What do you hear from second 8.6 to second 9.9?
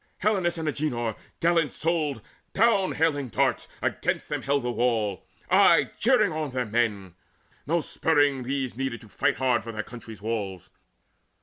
Needed to fight hard for their